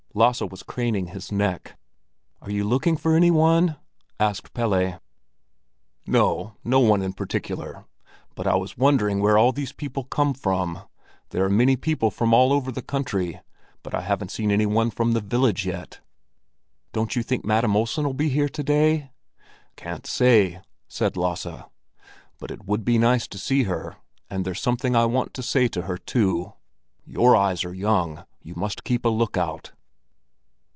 [0.13, 1.77] Lasse was craning his neck.
[2.41, 3.77] "Are you looking for any one?"
[4.19, 4.99] asked Pelle.
[6.05, 7.85] "No, no one in particular;
[8.35, 10.81] but I was wondering where all these people come from.
[11.29, 13.39] There are people from all over the country,
[13.83, 16.01] but I haven't seen any one from the village yet."
[16.91, 19.11] "Don't you think Madam Olsen'll be here to day?"
[19.77, 20.59] "Can't say,"
[20.89, 21.47] said Lasse;
[22.37, 23.95] "but it would be nice to see her,
[24.29, 26.51] and there's something I want to say to her, too.
[27.05, 29.71] Your eyes are young; you must keep a lookout."